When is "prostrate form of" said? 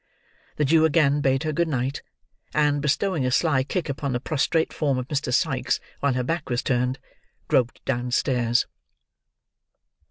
4.19-5.07